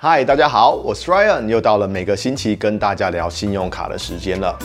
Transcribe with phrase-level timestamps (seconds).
[0.00, 4.56] 嗨，大家好，我是 Ryan，又到了每个星期跟大家聊信用卡的时间了。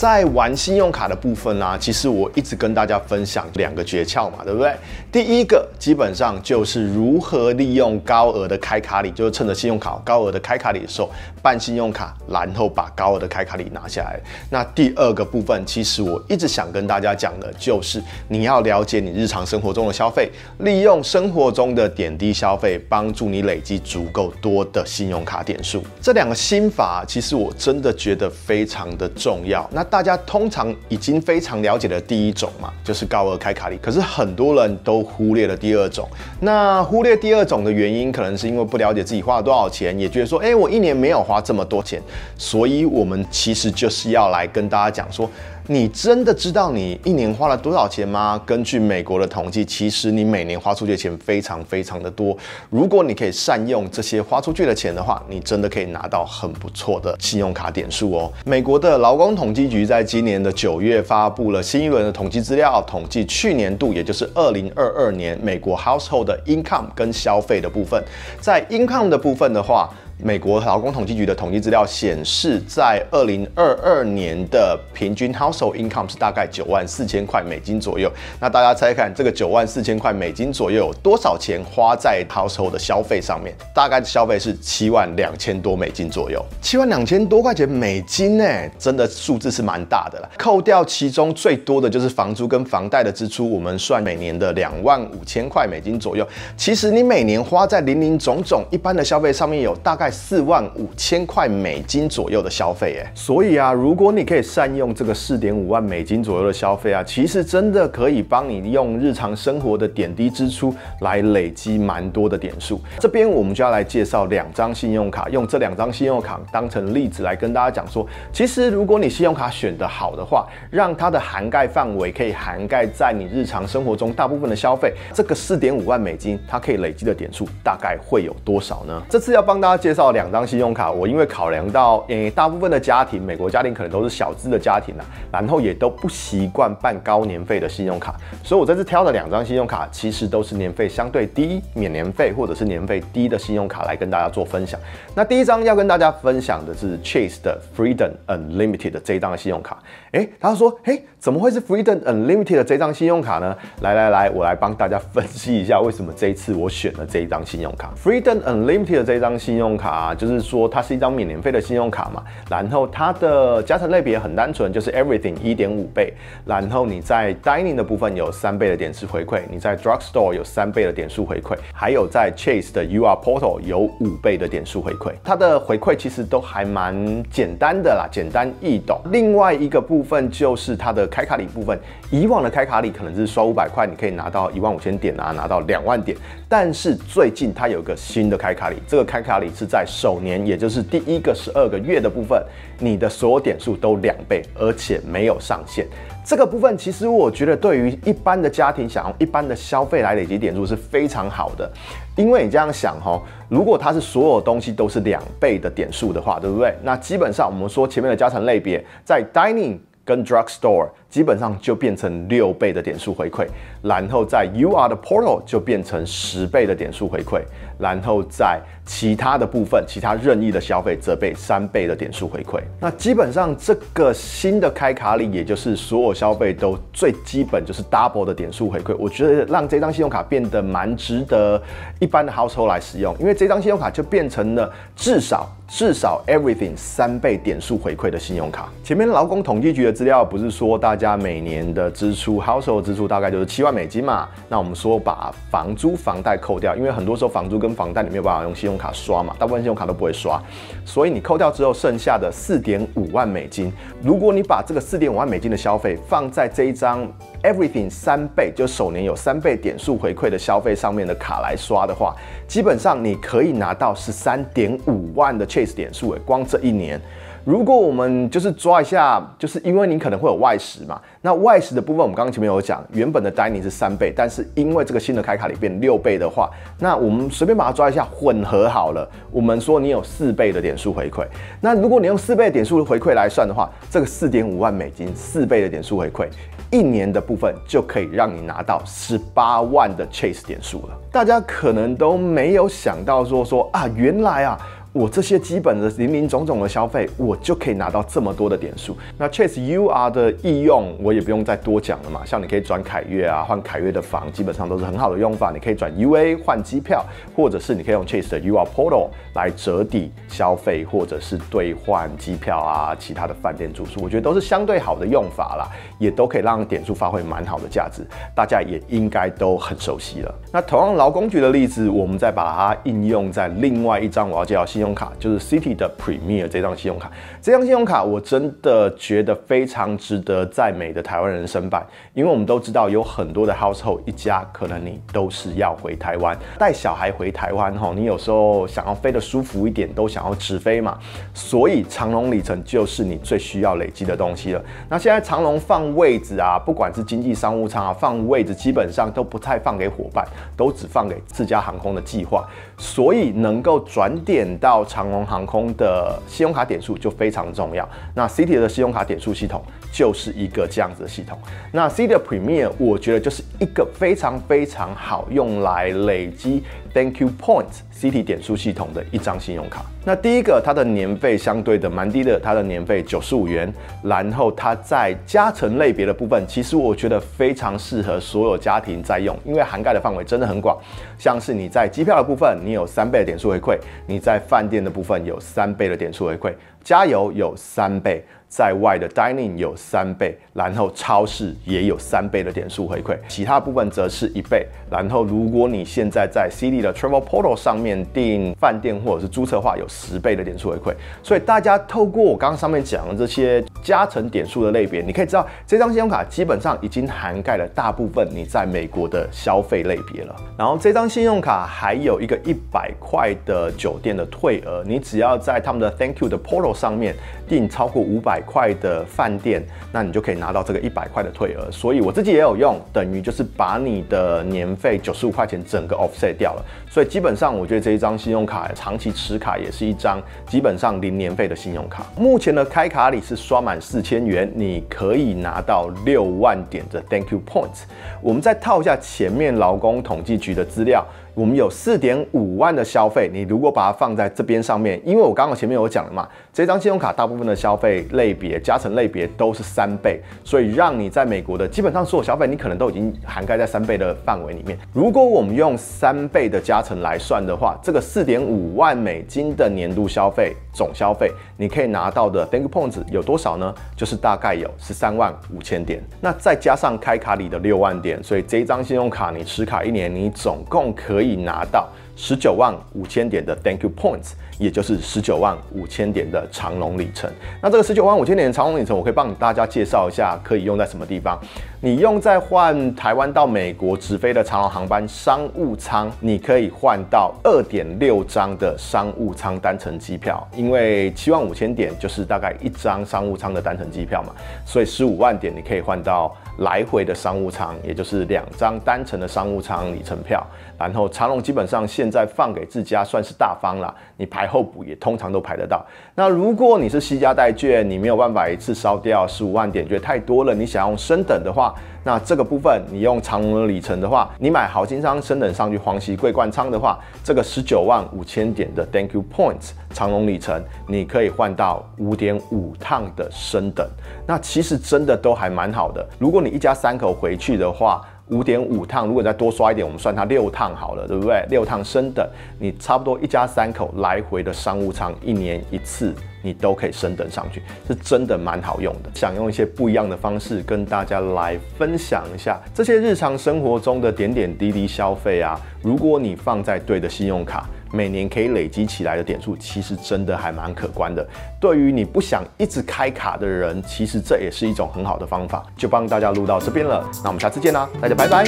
[0.00, 4.74] 在玩信用卡的部分呢、其实我一直跟大家分享两个诀窍嘛，对不对？
[5.12, 11.10] 第一个基本上就是如何利用高额的开卡礼，就是趁着信用卡高额的开卡礼的时候
[11.42, 14.18] 办信用卡，然后把高额的开卡礼拿下来。
[14.48, 25.84] 那第二个部分，其实我一直想跟大家讲的就是你要了解你日常生活中的消费，利用生活中的点滴消费，帮助你累积足够多的信用卡点数。
[26.00, 29.68] 这两个心法，其实我真的觉得非常的重要。
[29.70, 33.76] 那大家通常已经非常了解的第一种嘛，就是高额开卡礼。
[33.82, 36.08] 可是很多人都忽略了第二种。
[36.40, 42.00] 那忽略第二种的原因，可能是因为不了解自己花了多少钱，也觉得说，哎，我一年没有花这么多钱。
[42.38, 45.28] 所以，我们其实就是要来跟大家讲说。
[45.66, 48.40] 你真的知道你一年花了多少钱吗？
[48.44, 52.36] 根据美国的统计，其实你每年花出去的钱非常非常的多。
[52.70, 58.32] 如果你可以善用这些花出去的钱的话，你真的可以拿到很不错的信用卡点数哦。
[58.44, 68.02] 美国的劳工统计局在今年的九月发布了新一轮的统计资料，统计去年度，也就是二零二二年美国 household 的 income 跟消费的部分。
[68.40, 69.88] 在 income 的部分的话，
[70.22, 78.10] 美国劳工统计局的统计资料显示，在二零二二年的平均 household income 是大概九万四千块美金左右。
[78.38, 83.54] 那大家猜看，这个九万四千块美金左右有多少钱花在 household 的消费上面？
[83.74, 86.44] 大概消费是七万两千多美金左右。
[86.60, 88.44] 七万两千多块钱美金呢，
[88.78, 90.30] 真的数字是蛮大的了。
[90.36, 96.26] 扣掉其中最多的就是房租跟房贷的支出，我们算每年的两万五千块美金左右。
[96.56, 100.09] 其实你每年花在林林总总一般的消费上面有大概。
[100.10, 112.80] 四万五千块美金左右的消费，哎，所以啊，如果你可以善用这个四点五万美金左右的消费啊，其实真的可以帮你用日常生活的点滴支出来累积蛮多的点数。
[112.98, 129.00] 这边我们就要来介绍两张信用卡，用这两张信用卡当成例子来跟大家讲说，其实如果你信用卡选得好的话，让它的涵盖范围可以涵盖在你日常生活中大部分的消费，这个四点五万美金它可以累积的点数大概会有多少呢？
[129.08, 129.99] 这次要帮大家介绍。
[130.00, 144.80] 到两张信用卡，我因为考量到，诶、大部分的家庭，美国家庭可能都是小资的家庭啊，然后也都不习惯办高年费的信用卡，所以我这次挑的两张信用卡，其实都是年费相对低、免年费或者是年费低的信用卡来跟大家做分享。
[145.14, 149.76] 那第一张要跟大家分享的是 Chase 的 Freedom Unlimited 的这一张信用卡。
[150.12, 153.54] 诶，他说，诶，怎么会是 Freedom Unlimited 的这张信用卡呢？
[153.82, 157.92] 来来来，我来帮大家分析一下为什么这一次我选了这一张信用卡。
[158.02, 159.89] Freedom Unlimited 的这张信用卡。
[159.90, 166.12] 啊，就是说它是一张免年费的信用卡嘛，然后它的加成类别很单纯，就是 Everything 一点五倍，
[166.44, 176.94] 然后你在 Dining 的部分有三倍的点数回馈，你在 Drugstore 有三倍的点数回馈，还有在 Chase 的 UR Portal 有五倍的点数回馈，它的回馈其实都还蛮
[177.30, 179.00] 简单的啦，简单易懂。
[179.10, 181.78] 另外一个部分就是它的开卡礼部分，
[182.10, 186.16] 以往的开卡礼可能是刷五百块，你可以拿到一万五千点啊，拿到两万点，
[186.48, 192.42] 但是最近它有个新的开卡礼，这个开卡礼是在首年，也就是第一个十二个月的部分，
[192.78, 195.86] 你的所有点数都两倍，而且没有上限。
[196.24, 201.68] 这个部分其实我觉得对于一般的家庭想用一般的消费来累积点数是非常好的，
[202.16, 206.74] 因为你这样想哈，如果它是所有东西都是两倍的点数的话，对不对？
[206.82, 213.46] 那基本上我们说前面的加成类别在 Dining 跟 Drugstore 基本上就变成六倍的点数回馈，
[213.82, 217.42] 然后在 UR 的 Portal 就变成十倍的点数回馈，
[217.78, 222.60] 然后在其他的部分，其他任意的消费则被三倍的点数回馈。
[222.80, 228.94] 那基本上这个新的开卡礼，也就是所有消费都最基本就是 double 的点数回馈。
[228.96, 231.60] 我觉得让这张信用卡变得蛮值得
[231.98, 238.68] 一般的 household 来使用，因为这张信用卡就变成了至少至少 everything 三倍点数回馈的信用卡。
[238.82, 244.28] 前面劳工统计局的资料不是说大家每年的支出 household 支出大概就是七万美金嘛？
[244.50, 250.40] 那我们说把房租房贷扣掉，因为很多时候房租跟房贷你没有办法用信用卡刷嘛，大部分信用卡都不会刷，
[250.84, 257.10] 所以你扣掉之后剩下的四点五万美金，如果你把这个四点五万美金的消费放在这一张
[257.42, 262.14] Everything 三倍，就首年有三倍点数回馈的消费上面的卡来刷的话，
[262.46, 267.00] 基本上你可以拿到十三点五万的 Chase 点数诶，光这一年。
[267.44, 281.26] 如果我们就是抓一下，就是因为你可能会有外食嘛，那外食的部分我们刚刚前面有讲，原本的 dining 是三倍，但是因为这个新的开卡里变六倍的话，那我们随便把它抓一下混合好了，我们说你有四倍的点数回馈。
[281.60, 286.28] 那如果你用四倍的点数回馈来算的话，这个四点五万美金四倍的点数回馈，
[286.70, 290.98] 一年的部分就可以让你拿到十八万的 Chase 点数了。
[291.10, 294.60] 大家可能都没有想到说说啊，原来啊。
[294.92, 298.96] 我这些基本的林林总总的消费，我就可以拿到这么多的点数。
[299.16, 302.22] 那 Chase UR 的易用，我也不用再多讲了嘛。
[302.24, 305.52] 像你可以转凯悦啊，换凯悦的房，基本上都是很好的用法。
[305.52, 307.04] 你可以转 UA 换机票，
[307.36, 315.68] 或者是你可以用 Chase 的 UR Portal 来折抵消费，或者是兑换机票啊，其他的饭店住宿，我觉得都是相对好的用法啦，
[316.00, 318.04] 也都可以让点数发挥蛮好的价值。
[318.34, 320.34] 大家也应该都很熟悉了。
[320.52, 327.10] 那同样劳工局的例子，我们再把它应用在另外一张我要介绍信用卡，就是 City 的 Premier 这张信用卡。
[327.42, 340.98] 这张信用卡我真的觉得非常值得在美的台湾人申办，因为我们都知道有很多的 household 一家，可能你都是要回台湾带小孩回台湾哈，你有时候想要飞得舒服一点，都想要直飞嘛，
[341.34, 344.64] 所以长荣里程就是你最需要累积的东西了。
[344.88, 350.26] 那现在长荣放位置啊，不管是经济商务舱啊，放位置基本上都不太放给伙伴，
[350.56, 352.48] 都只放给自家航空的计划，
[352.78, 357.88] 所以能够转点到到长龙航空的信用卡点数就非常重要。
[358.14, 359.60] 那 City 的信用卡点数系统
[359.92, 361.36] 就是一个这样子的系统。
[361.72, 369.84] 那 City 的 Premier 我觉得就是一个非常非常好用来累积 Thank You points CT 点数系统的一张信用卡。
[370.04, 373.72] 那第一个，它的年费相对的蛮低的，它的年费九十五元。
[374.02, 380.76] 然后它在加成类别的部分，其实我觉得非常适合所有家庭在用，因为涵盖的范围真的很广。
[381.18, 386.52] 像是你在机票的部分，你有三倍的点数回馈；你在饭店的部分有三倍的点数回馈；
[386.82, 388.24] 加油有三倍。
[388.50, 394.66] 在外的 dining 有三倍，然后超市也有三倍的点数回馈，其他部分则是一倍。
[394.90, 400.92] 然后如果你现在在 Citi 的 Travel Portal 上面订饭店或者是租车的话，有十倍的点数回馈。
[401.22, 410.34] 所以大家透过我刚刚上面讲的这些加成点数的类别，你可以知道这张信用卡基本上已经涵盖了大部分你在美国的消费类别了。
[410.58, 417.14] 然后这张信用卡还有一个一百块的酒店的退额，你只要在他们的 Thank You 的 Portal 上面
[417.48, 419.62] 订超过五百块的饭店，
[419.92, 421.70] 那你就可以拿到这个一百块的退额。
[421.70, 426.64] 所以我自己也有用，等于就是把你的年费九十五块钱整个 offset 掉了。
[426.88, 432.04] 所以基本上我觉得这一张信用卡长期持卡也是一张基本上零年费的信用卡。
[432.16, 437.82] 目前的开卡礼是刷满四千元，你可以拿到六万点的 Thank You Points。
[438.20, 441.06] 我们再套一下前面劳工统计局的资料。
[441.40, 454.78] 我们有四点五万的消费，你如果把它放在这边上面，因为我刚刚前面有讲了嘛，这张信用卡大部分的消费类别、加成类别都是三倍，所以让你在美国的基本上所有消费，你可能都已经涵盖在三倍的范围里面。
[454.92, 463.74] 如果我们用三倍的加成来算的话，这个四点五万美金的年度消费总消费，你可以拿到的 Thank You Points 有多少呢？
[463.96, 471.29] 就是大概有十三万五千点，那再加上开卡里的六万点，所以这张信用卡你持卡一年，你总共可以。
[471.30, 477.30] 可以拿到十九万五千点的 Thank You Points，也就是十九万五千点的长龙里程。
[477.62, 481.38] 那这个十九万五千点的长龙里程，我可以帮大家介绍一下，可以用在什么地方？
[481.80, 494.34] 你用在换台湾到美国直飞的长龙航班商务舱，你可以换到二点六张的商务舱单程机票，因为七万五千点就是大概一张商务舱的单程机票嘛，
[494.66, 500.44] 所以十五万点你可以换到来回的商务舱，也就是两张单程的商务舱里程票。
[500.78, 505.84] 然后长龙基本上现在放给自家算是大方了，你排候补也通常都排得到。
[506.14, 523.86] 那如果你是西家代券，你没有办法一次烧掉十五万点，觉得太多了，你想用升等的话，那这个部分你用长龙的里程的话，你买豪金商升等上去黄旗桂冠仓的话，这个十九万五千点的 Thank You Points 长龙里程，你可以换到五点五趟的升等。
[524.26, 526.06] 那其实真的都还蛮好的。
[526.18, 531.44] 如果你一家三口回去的话，五点五趟，如果再多刷一点，我们算它六趟好了，对不对？
[531.50, 532.26] 六趟升等，
[532.58, 539.10] 你差不多一家三口来回的商务舱，一年一次，你都可以升等上去，是真的蛮好用的。
[539.14, 547.68] 想用一些不一样的方式跟大家来分享一下这些日常生活中的点点滴滴消费啊，如果你放在对的信用卡。
[547.92, 551.26] 每年可以累积起来的点数，其实真的还蛮可观的。
[551.60, 555.64] 对于你不想一直开卡的人，其实这也是一种很好的方法。
[555.76, 558.44] 就帮大家录到这边了，那我们下次见啦，大家拜拜。